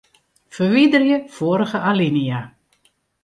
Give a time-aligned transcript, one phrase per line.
[0.55, 2.41] Ferwiderje foarige alinea.